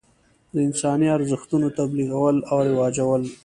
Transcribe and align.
د 0.53 0.55
انساني 0.67 1.07
ارزښتونو 1.17 1.67
تبلیغول 1.79 2.37
او 2.51 2.57
رواجول. 2.69 3.23